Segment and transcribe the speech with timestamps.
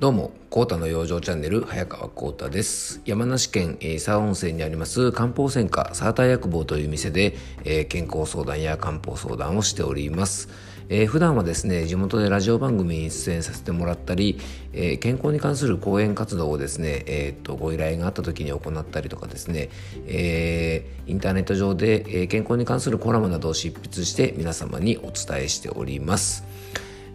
[0.00, 3.02] どうも、コータの養生チャンネル、早川コータです。
[3.04, 7.36] 山梨県佐賀温泉にあります漢方専科サーター薬房という店で、
[7.66, 10.48] えー、健康相談や漢方相談をしております。
[10.88, 14.40] えー、普段はですね、地元でラジオ番組に出演させてもらったり、
[14.72, 19.68] えー、健康に関する講演活動をですね、えー、とご依頼があった時に行ったりとかですね、
[20.06, 26.48] えー、インターネット上で、えー、健康に関するコラムなどを執筆して皆様にお伝えしております。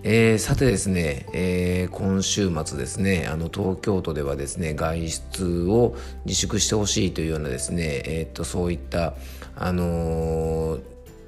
[0.08, 5.96] えー、さてですね、えー、今週末ですね、あの東京都ではですね、外出を
[6.26, 9.16] 自粛してほしいというようなですね、えー、っとそういった、
[9.56, 10.78] あの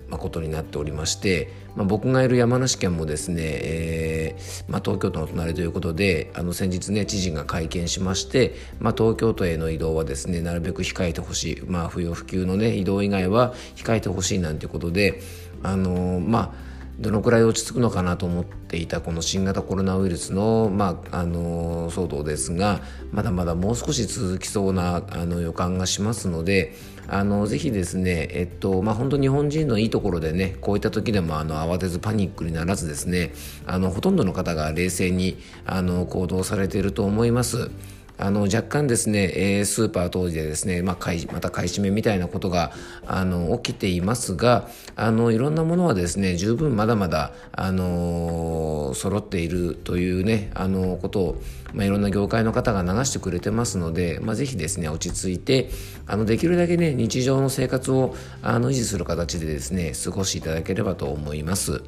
[0.09, 4.36] ま、ことになっておりまして、まあ、僕がいる山梨県もですね、え
[4.67, 15.22] まあ、東京都の隣ということであの先日ね知事が会見しまして、ま、東京都への移動はですねなるべく控えてほしい、まあ、不要不急のね移動以外は控えてほしいなんていうことで
[15.62, 16.67] あの、まあ
[17.00, 22.81] どのくらい落ち着くのかなと思っていたこの新型コロナウイルスの,、まあ、あの騒動ですが
[23.12, 26.73] まだまだもう少し続きそうなあの予感がしますので
[27.08, 33.31] あのぜひですね、えっとまあ、本当日本人のいいところでねこういった時でもあの慌てずパニックにならずですね
[33.66, 37.70] あのほとんどの方が冷静にあの行動されていると思います。
[38.18, 42.72] あの若干ですね、えー、スーパー当時でですね、まあ、買いまた買い占めみたいなことが
[43.06, 51.42] あの起きていますがあのいろんなものはですね十分まだまだあの揃っているというねあのことを、
[51.74, 55.70] まあ、いろんな業界の方が流してくれてますので、まあ、ぜひですね落ち着いて
[56.08, 61.84] あのできるだけね日常の生活をあの維持する形でですね過ごしていただければと思います。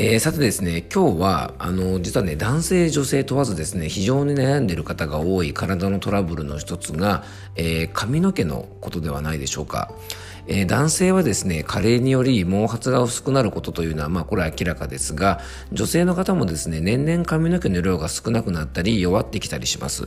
[0.00, 7.24] えー、さてですね、今日は、あの、実はね、男性、女性問わずですね、非常に悩んでいる方が多い体のトラブルの一つが、
[7.56, 9.90] えー、髪の毛のことではないでしょうか。
[10.46, 15.40] えー、男性はですね、加齢により毛髪が薄くなることというのは、まあこれは明らかですが、
[15.72, 20.06] 女性の方もですね、年々髪の毛の量が少なくなったり、弱ってきたりします。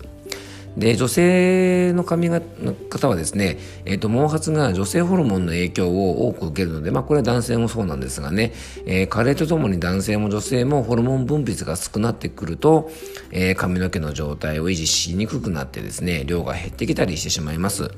[0.78, 8.54] で女性の髪型の方はですね、えーと、毛髪が女性ホルモンの影響を多く受けるので、まあ、これは男性もそうなんですがね、
[8.86, 12.90] えー、加齢とともに男性も女性もホルモン分泌が少なってくると、
[13.32, 17.92] えー、髪の毛の状態を維持しにくくなってですね量が減ってきたりしてしまいます。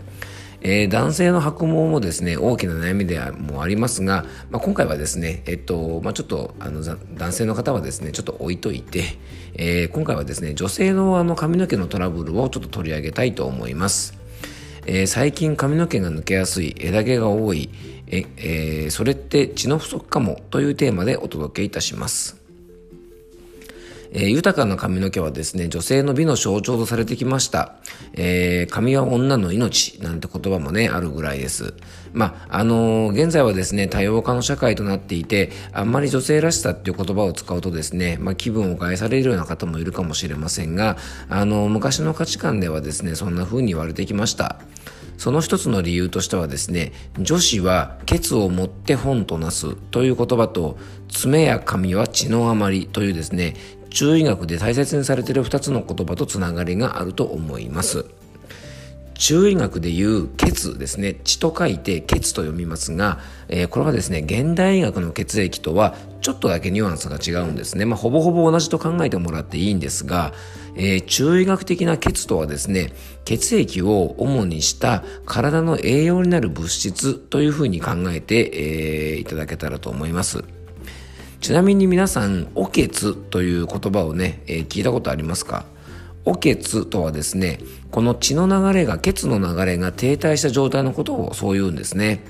[0.63, 9.03] えー、男性の白毛もですね大きな悩みでもありますが、まあ、今回はですね、えっとまあ、ちょっとあの男性の方はですねちょっと置いといて、
[9.56, 14.18] えー、今回はですね女性のあの髪の毛のトラブルをちょっと取り上げたいと思います。
[14.85, 17.69] えー、最近髪の毛が抜けやすい枝毛が多い
[18.07, 22.43] え、えー、それって血の不足かもというテーマでお届けいたします。
[24.16, 27.74] えー、豊かな髪の毛はですね、女性の美の象徴とされてきました。
[28.13, 31.74] えー、髪は女の命なんて言葉もね、あるぐらいです。
[32.13, 40.97] まあ、あのー、現在はですね、多様化の社会となっていて、あんまり女性らしさっていう言葉を使うとですね、まあ、気分を害されるような方もいるかもしれませんが、
[41.30, 44.59] あの昔の価値観ではですね、そんな風に言われてきました。
[45.18, 50.78] その一つの理由としてはですね、女子はケツを持って本となすという言葉と、
[51.09, 53.56] 爪や髪は血の余りというですね、
[53.94, 58.06] 中医学で大切にされている2つの言葉とつながりがあると思います。
[59.14, 70.34] 中医学でいう血ですね血と書いて血と読みますが、えー、これはですね現代医学の血液とはちょっとだけニュアンスが違うんですね、まあ、ほぼほぼ同じと考えてもらっていいんですが、
[70.75, 72.92] えー、中医学的な血とはですね
[73.24, 80.44] 血液を主にした体の栄養になる物質というふうに考えて、えー、いただけたらと思います。
[81.44, 85.66] ちなみに皆さん、おけつという言葉をね、えー、聞いたことありますか？
[86.24, 87.59] おけつとはですね、
[87.92, 92.24] この血の流れが、血の流れが停滞した状態のことをそう言うんですね。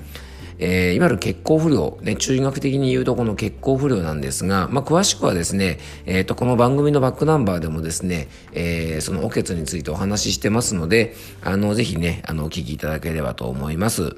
[0.58, 14.16] えー、いわゆる血行不良、ね、中医学的に言うとこの血行不良なんですが、まあ、詳しくはですね、えー、と、この番組のバックナンバーでもですね、えー、そのおけつについてお話ししてますので、あの、ぜひね、あの、お聞きいただければと思います。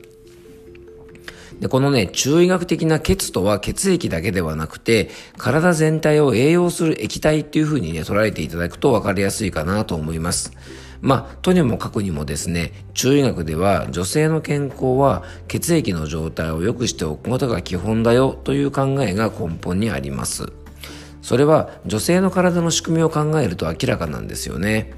[1.61, 10.53] で、このね、中医学的な血とは血液だけではなくて、体全体を栄養する液体っていう風にね、捉えていただくと分かりやすいかなと思います。
[11.01, 20.53] まあ、とにもかくにもですね、中医学では女性の健康は血液の状態を良くしておくことが基本だよという考えが根本にあります。
[21.23, 24.95] それは女性の体の仕組みを考えると明らかなんですよね。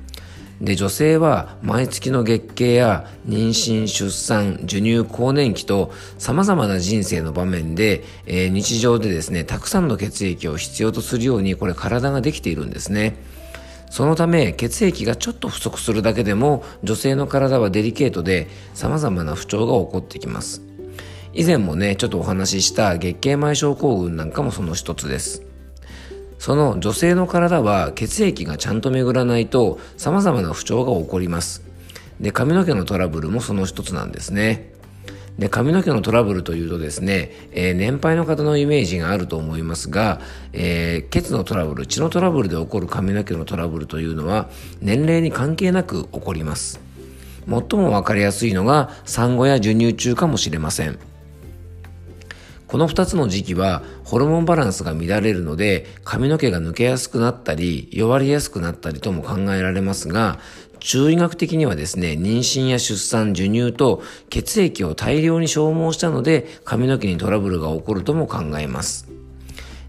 [0.61, 13.17] で女性は毎月の月経や妊娠出産授乳更年期と様々な人生の場面で、えー、日常でですねたくさんの血液を必要とするようにこれ体ができているんですね。
[13.91, 20.63] そのため血液がちょっと不足するだけでも女性の体はデリケートで様々な不調が起こってきます。
[21.33, 25.48] 以前もねちょっとお話しした月経前症候群なんかもその一つです。
[26.39, 31.63] その女性の体は血液がちゃんと巡らないと様々な不調が起こります。
[32.21, 34.79] で、髪の毛のトラブルもその一つなんですね。
[35.39, 40.21] で髪の毛のトラブルというとですね、えー、年配の方のイメージがあると思いますが、
[40.53, 44.51] えー、血のトラブル血のトラブルで起こる髪の毛のトラブルというのは
[44.81, 46.81] 年齢に関係なく起こります
[47.49, 50.99] 最も分かりやすいのが産後や授乳中かもしれません
[52.69, 60.39] この2つの時期はホルモンバランスが乱れるので髪の毛が抜けやすくなったり弱りやすくなったりとも考えられますが
[60.81, 69.09] 中医学的にはですね、妊娠や出産、授乳と血液を大量に消耗したので髪の毛にトラブルが起こるとも考えます。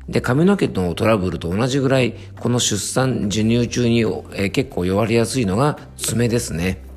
[0.07, 4.03] で、髪の毛のトラブルと同じぐらい、この出産、授乳中に、
[4.33, 6.88] え、結構弱りやすいのが爪ですね。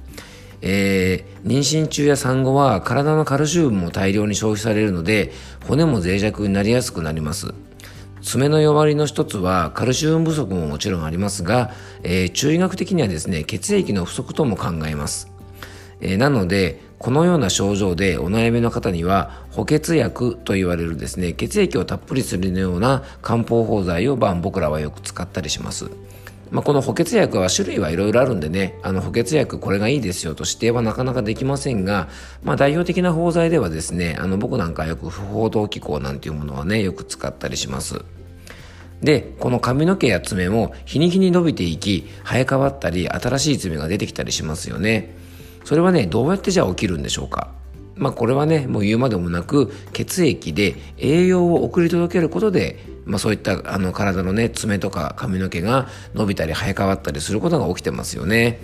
[0.63, 5.33] えー、妊娠中や産後は体のカルシウムも大量に消費されるので、
[5.67, 7.53] 骨も脆弱になりやすくなります。
[8.23, 11.73] 爪の弱りの一つはカルシウム不足ももちろんありますが、
[12.05, 15.31] えー、中医学的にはですね血液の不足とも考えます、
[16.01, 25.91] えー、なのでこのような症状でお悩みの方には補欠薬と言われるですね血液をたっぷりするような漢方法剤を僕らはよく使ったりします
[26.53, 32.09] まあ、この補欠薬は種類はいろいろあるんでね、あの補欠薬これがいいですよと指定はなかなかできませんが、
[32.45, 38.05] まあ、代表的な包材ではですね、あの僕なんかよく不報道機構なんていうものはね、よく使ったりします。
[39.01, 45.17] で、この髪の毛や爪も日に日に伸びていき、生え変わったり、新しい爪が出てきたりしますよね。
[45.65, 47.51] それはね、どうやってじゃあ起きるんでしょうか？
[47.97, 58.61] まあこれはね、もう言うまでもなく、血液で栄養を送り届けることで、まあそういったあの体のね、爪とか髪の毛が伸びたり生え変わったりすることが起きてますよね。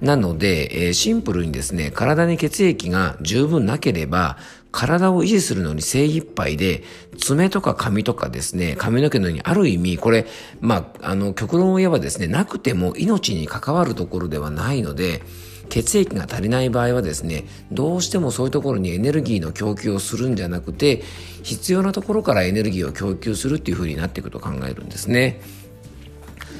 [0.00, 4.38] なので、えー、シンプルにですね、体に血液が十分なければ、
[4.72, 6.82] 体を維持するのに精一杯で、
[7.18, 10.26] 爪とか髪とかですね、髪の毛のようにある意味、これ、
[10.60, 15.22] まあ、あの、極論を言えばですね、なくても命に関わるところではないので、
[15.70, 21.02] 血液が足りない場合はですね、どうしてもそういうところにエネルギーの供給をするんじゃなくて、
[21.42, 25.40] 必要なところからエネルギーを供給するっていう風になっていくと考えるんですね。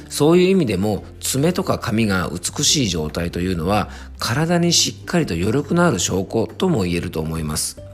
[0.09, 7.90] そういう意味でも爪とか髪が美しい状態というのは体にしっかりと余力のある証拠とも言えると思います。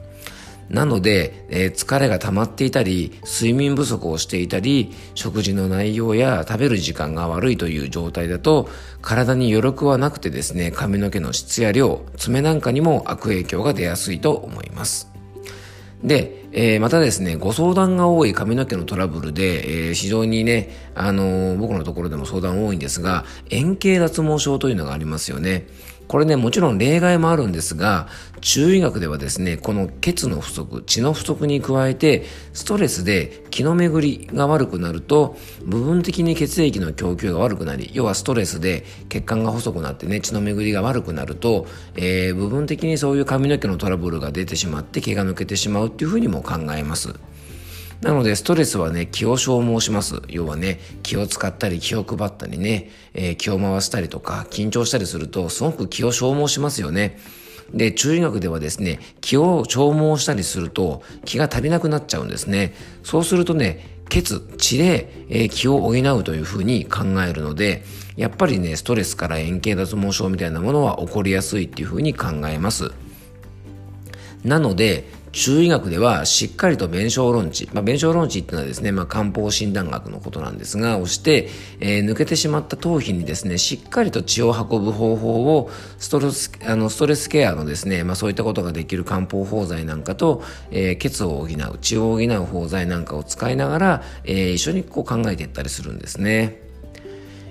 [0.69, 8.69] なので、えー、疲れが溜まっていたり、睡眠不足をしていたり、食事の内容や食べる時間が悪いという状態だと、
[9.01, 15.09] 体に余力はなくてですね、髪の毛の質や量、爪なんかにも悪影響が出やすいと思います。
[16.03, 25.67] で、えー、またですね、ご相談が多い髪の毛のトラブルで、えー、非常にね、あのー、僕のところでも相談多いんですが、円形脱毛症というのがありますよね。
[26.07, 28.07] これね、もちろん例外もあるんですが、
[28.39, 32.23] 中医学ではですね、この血の不足、血の不足に加えて、
[32.53, 47.15] ストレスで気の巡りが悪くなると、部分的に血液の供給が悪くなり、要はストレスで血管が細くなってね、血の巡りが悪くなると、えー、部分的にそういう髪の毛のトラブルが出てしまって毛が抜けてしまうっていうふうにも考えます。
[48.01, 50.21] なので、ストレスはね、気を消耗します。
[50.27, 57.17] 要はね、気を使ったり気を配ったりね、えー、気を回したりとか、緊張したりすると、すごく気を消耗しますよね。
[57.73, 62.75] で、中医学ではですね、気を消耗したりすると、気が足りなくなっちゃうんですね。
[63.03, 67.83] そうするとね、血、血で、えー、気を補うというふうに考えるので、
[68.15, 72.91] やっぱりね、ストレスから円形脱毛症みたいなものは起こりやすいっていうふうに考えます。
[74.43, 96.66] なので、中医学ではしっかりと弁証論治、まあ、弁証論治っていうのはですね、まあ、漢方診断学のことなんですが、をして、えー、抜けてしまった頭皮にですね、しっかりと血を運ぶ方法を、ストレス、あの、ストレスケアのですね、まあ、そういったことができる漢方法剤なんかと、えー、血を補う、血を補う法剤なんかを使いながら、えー、一緒にこう考えていったりするんですね。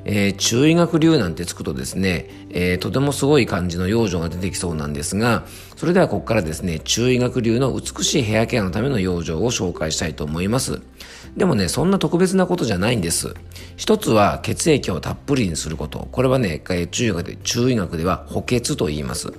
[0.09, 5.45] えー、中医学流なんてつくとですね、えー、とてもすごい感じの養生が出てきそうなんですが、
[5.75, 10.81] それではここからですね、中医学流の美しいヘアケアのための養生を紹介したいと思います。
[11.37, 13.35] でもね、そんな特別なことじゃないんです。
[13.77, 16.09] 一つは血液をたっぷりにすること。
[16.13, 19.33] これはね、中医学で中医学では補欠と言います。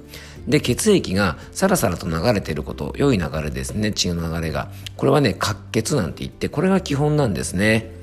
[0.47, 4.69] で、血液がサラサラと流れていること、良い流れですね、血の流れが。
[4.97, 7.96] これはね、滑血なんて言って、これが基本なんですね。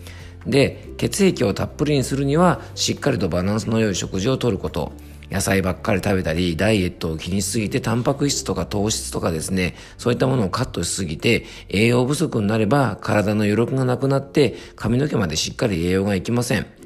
[0.47, 4.93] で血液をたっぷりにするにはしっかりとバランスの良い食事をとること。
[5.31, 16.84] 野菜ばっかり食べたりダイエットを気にしすぎてタンパク質とか糖質とかですねそういったものをカットしすぎて栄養不足になれば体の余力がなくなって髪の毛までしっかり栄養がいきません。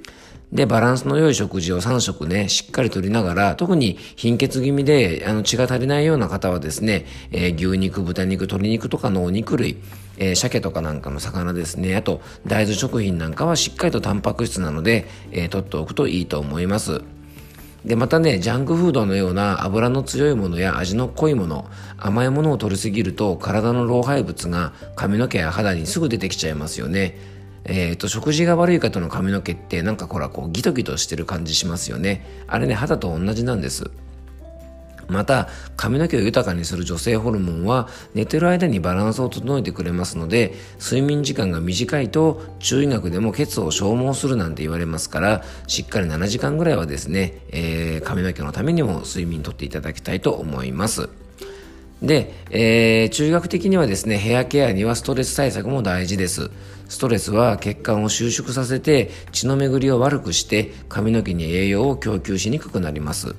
[0.53, 9.77] で、バランスの良い食事を3食ね、しっかりとりながら、特に貧血気味で、あの、血が足りないような方はですね、えー、牛肉、豚肉、鶏肉とかのお肉類、
[10.19, 17.03] えー、鮭とかなんかの魚ですねあと大豆食品なんかはしっかりとタンパク質なので、えー、取っておくといいと思います。
[17.85, 27.38] でまたねジャンクフードのような油の強いものや味の濃いもの甘いものを取りすぎると体の老廃物が髪の毛や肌にすぐ出てきちゃいますよね。
[27.69, 32.45] えーと、食事が悪い方の髪の毛ってなんかほらこうギトギトしてる感じしますよね。
[32.47, 33.91] あれね肌と同じなんです。
[35.09, 51.09] また髪の毛を豊かにする女性ホルモンは寝てる間にバランスを整えてくれますので睡眠時間が短いと中医学でも血を消耗するなんて言われますからしっかり7時間ぐらいはですね、えー、髪の毛のためにも睡眠とっていただきたいと思います。
[52.03, 56.51] で、えー、中学的にはですねヘアケアにはストレス対策も大事です。
[56.89, 63.35] ストレスは血管を収縮させて血の巡りを悪くして髪の毛に栄養を供給しにくくなります。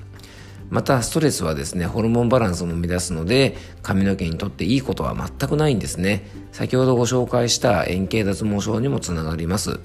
[0.68, 6.28] またストレスはですねホルモンバランスも乱すので髪の毛にとっていいことは全くないんですね。
[6.52, 9.80] 先ほどご紹介した円形脱毛症にもつながります。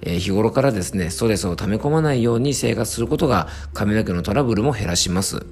[0.00, 5.44] えー、日頃からですねストレスを溜め込まないように生活することが髪の毛のトラブルも減らします、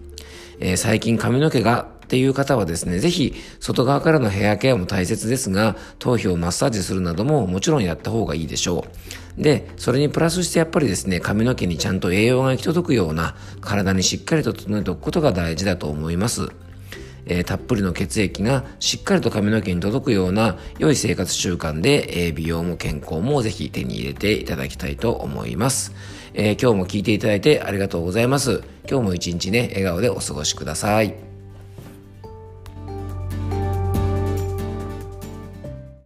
[0.60, 8.84] えー、最近髪の毛がっていう方はですね、ぜひ外側からのヘアケアも大切ですが、頭皮をマッサージするなどももちろんやった方がいいでしょ
[9.38, 9.42] う。
[9.42, 16.48] で、それにプラスしてやっぱりですね、髪の毛にちゃんと栄養が行き届くような体にしっかりと整えておくことが大事だと思います。
[17.24, 25.92] えー、たっぷりの血液がしっかりと髪の毛に届くような良い生活習慣で、えー、美容も健康もぜひ手に入れていただきたいと思います、
[26.34, 28.62] えー、今日も聞いていただいてありがとうございます。
[28.88, 31.31] 今日も一日ね笑顔でお過ごしください。